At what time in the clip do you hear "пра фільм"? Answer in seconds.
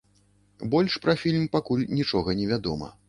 1.03-1.43